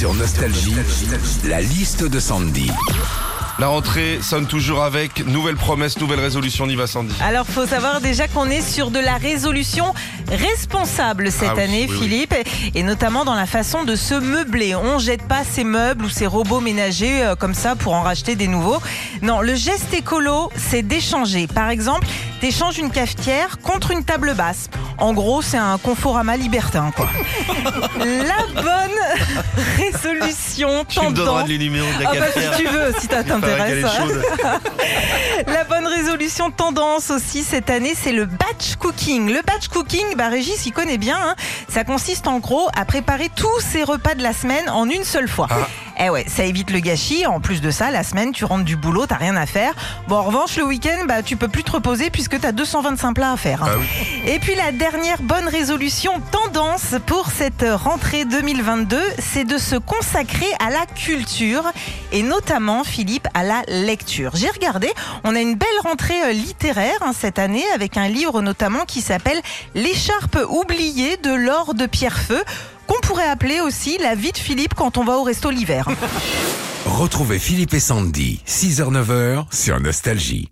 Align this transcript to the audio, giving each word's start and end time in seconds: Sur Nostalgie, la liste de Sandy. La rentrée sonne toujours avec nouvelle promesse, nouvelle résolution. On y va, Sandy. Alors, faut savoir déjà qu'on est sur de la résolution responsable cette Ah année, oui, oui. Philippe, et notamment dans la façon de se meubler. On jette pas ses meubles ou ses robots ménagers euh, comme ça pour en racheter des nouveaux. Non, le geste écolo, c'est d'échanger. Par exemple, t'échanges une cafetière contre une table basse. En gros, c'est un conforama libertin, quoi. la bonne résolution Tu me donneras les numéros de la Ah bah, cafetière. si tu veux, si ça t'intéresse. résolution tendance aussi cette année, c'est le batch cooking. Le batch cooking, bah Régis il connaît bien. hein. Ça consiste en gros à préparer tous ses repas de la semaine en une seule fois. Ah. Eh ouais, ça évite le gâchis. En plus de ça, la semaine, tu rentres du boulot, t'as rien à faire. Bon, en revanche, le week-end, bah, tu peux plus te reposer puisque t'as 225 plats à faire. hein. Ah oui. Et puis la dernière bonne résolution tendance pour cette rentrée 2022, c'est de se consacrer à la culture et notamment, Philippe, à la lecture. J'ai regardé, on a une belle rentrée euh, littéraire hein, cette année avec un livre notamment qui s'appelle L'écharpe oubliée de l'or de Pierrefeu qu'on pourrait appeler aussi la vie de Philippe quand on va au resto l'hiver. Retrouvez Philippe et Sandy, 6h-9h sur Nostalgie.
Sur 0.00 0.14
Nostalgie, 0.14 0.72
la 1.44 1.60
liste 1.60 2.04
de 2.04 2.18
Sandy. 2.18 2.70
La 3.58 3.66
rentrée 3.66 4.20
sonne 4.22 4.46
toujours 4.46 4.82
avec 4.82 5.26
nouvelle 5.26 5.56
promesse, 5.56 6.00
nouvelle 6.00 6.20
résolution. 6.20 6.64
On 6.64 6.68
y 6.70 6.74
va, 6.74 6.86
Sandy. 6.86 7.14
Alors, 7.20 7.46
faut 7.46 7.66
savoir 7.66 8.00
déjà 8.00 8.26
qu'on 8.26 8.48
est 8.48 8.62
sur 8.62 8.90
de 8.90 8.98
la 8.98 9.18
résolution 9.18 9.92
responsable 10.30 11.30
cette 11.30 11.50
Ah 11.56 11.60
année, 11.62 11.86
oui, 11.88 11.96
oui. 11.96 11.98
Philippe, 12.08 12.34
et 12.74 12.82
notamment 12.82 13.24
dans 13.24 13.34
la 13.34 13.46
façon 13.46 13.84
de 13.84 13.96
se 13.96 14.14
meubler. 14.14 14.74
On 14.74 14.98
jette 14.98 15.22
pas 15.22 15.44
ses 15.44 15.64
meubles 15.64 16.04
ou 16.04 16.08
ses 16.08 16.26
robots 16.26 16.60
ménagers 16.60 17.22
euh, 17.22 17.34
comme 17.34 17.54
ça 17.54 17.76
pour 17.76 17.94
en 17.94 18.02
racheter 18.02 18.36
des 18.36 18.46
nouveaux. 18.48 18.78
Non, 19.22 19.40
le 19.40 19.54
geste 19.54 19.92
écolo, 19.94 20.50
c'est 20.56 20.82
d'échanger. 20.82 21.46
Par 21.46 21.68
exemple, 21.70 22.06
t'échanges 22.40 22.78
une 22.78 22.90
cafetière 22.90 23.58
contre 23.62 23.90
une 23.90 24.04
table 24.04 24.34
basse. 24.34 24.70
En 24.98 25.12
gros, 25.14 25.40
c'est 25.42 25.56
un 25.56 25.78
conforama 25.78 26.36
libertin, 26.36 26.92
quoi. 26.94 27.08
la 27.98 28.62
bonne 28.62 29.22
résolution 29.78 30.84
Tu 30.88 31.00
me 31.00 31.10
donneras 31.12 31.46
les 31.46 31.58
numéros 31.58 31.86
de 31.98 32.02
la 32.04 32.10
Ah 32.10 32.14
bah, 32.14 32.26
cafetière. 32.26 32.54
si 32.54 32.62
tu 32.62 32.68
veux, 32.68 32.94
si 33.00 33.06
ça 33.06 33.24
t'intéresse. 33.24 33.84
résolution 36.20 36.50
tendance 36.50 37.10
aussi 37.10 37.42
cette 37.42 37.70
année, 37.70 37.94
c'est 37.96 38.12
le 38.12 38.26
batch 38.26 38.76
cooking. 38.78 39.28
Le 39.32 39.40
batch 39.42 39.68
cooking, 39.68 40.04
bah 40.18 40.28
Régis 40.28 40.66
il 40.66 40.72
connaît 40.72 40.98
bien. 40.98 41.16
hein. 41.18 41.34
Ça 41.68 41.82
consiste 41.82 42.26
en 42.28 42.40
gros 42.40 42.68
à 42.76 42.84
préparer 42.84 43.30
tous 43.34 43.60
ses 43.60 43.84
repas 43.84 44.14
de 44.14 44.22
la 44.22 44.34
semaine 44.34 44.68
en 44.68 44.86
une 44.90 45.04
seule 45.04 45.28
fois. 45.28 45.46
Ah. 45.50 45.66
Eh 46.02 46.08
ouais, 46.10 46.24
ça 46.28 46.44
évite 46.44 46.70
le 46.70 46.80
gâchis. 46.80 47.26
En 47.26 47.40
plus 47.40 47.60
de 47.62 47.70
ça, 47.70 47.90
la 47.90 48.02
semaine, 48.02 48.32
tu 48.32 48.44
rentres 48.44 48.64
du 48.64 48.76
boulot, 48.76 49.06
t'as 49.06 49.16
rien 49.16 49.36
à 49.36 49.44
faire. 49.46 49.72
Bon, 50.08 50.16
en 50.16 50.22
revanche, 50.24 50.56
le 50.56 50.64
week-end, 50.64 51.04
bah, 51.06 51.22
tu 51.22 51.36
peux 51.36 51.48
plus 51.48 51.62
te 51.62 51.72
reposer 51.72 52.08
puisque 52.10 52.38
t'as 52.40 52.52
225 52.52 53.14
plats 53.14 53.32
à 53.32 53.36
faire. 53.38 53.62
hein. 53.64 53.68
Ah 53.72 53.76
oui. 53.78 53.86
Et 54.26 54.38
puis 54.40 54.54
la 54.54 54.72
dernière 54.72 55.22
bonne 55.22 55.48
résolution 55.48 56.12
tendance 56.30 56.39
pour 57.06 57.30
cette 57.30 57.64
rentrée 57.68 58.24
2022, 58.24 58.98
c'est 59.18 59.44
de 59.44 59.58
se 59.58 59.76
consacrer 59.76 60.46
à 60.58 60.70
la 60.70 60.86
culture 60.86 61.62
et 62.12 62.22
notamment, 62.22 62.82
Philippe, 62.82 63.28
à 63.34 63.44
la 63.44 63.62
lecture. 63.68 64.32
J'ai 64.34 64.48
regardé, 64.48 64.88
on 65.24 65.34
a 65.34 65.40
une 65.40 65.54
belle 65.54 65.68
rentrée 65.82 66.20
euh, 66.24 66.32
littéraire 66.32 66.98
hein, 67.02 67.12
cette 67.18 67.38
année 67.38 67.64
avec 67.74 67.96
un 67.96 68.08
livre 68.08 68.42
notamment 68.42 68.84
qui 68.84 69.00
s'appelle 69.00 69.40
L'écharpe 69.74 70.38
oubliée 70.48 71.16
de 71.18 71.32
l'or 71.32 71.74
de 71.74 71.86
Pierrefeu 71.86 72.42
qu'on 72.86 73.00
pourrait 73.00 73.28
appeler 73.28 73.60
aussi 73.60 73.98
la 73.98 74.14
vie 74.14 74.32
de 74.32 74.38
Philippe 74.38 74.74
quand 74.74 74.98
on 74.98 75.04
va 75.04 75.18
au 75.18 75.22
resto 75.22 75.50
l'hiver. 75.50 75.88
Retrouvez 76.86 77.38
Philippe 77.38 77.74
et 77.74 77.80
Sandy, 77.80 78.42
6h-9h 78.46 79.44
sur 79.52 79.80
Nostalgie. 79.80 80.50